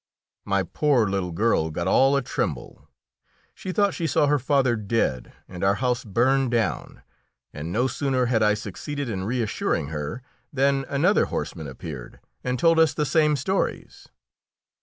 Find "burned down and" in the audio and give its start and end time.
6.03-7.71